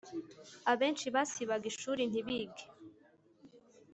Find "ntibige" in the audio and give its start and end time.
2.09-2.65